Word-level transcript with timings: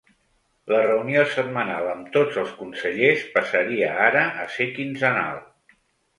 La 0.71 0.77
reunió 0.85 1.25
setmanal 1.33 1.89
amb 1.91 2.07
tots 2.15 2.39
els 2.45 2.55
consellers 2.63 3.27
passaria 3.37 3.93
ara 4.09 4.27
a 4.47 4.49
ser 4.57 4.69
quinzenal. 4.81 5.41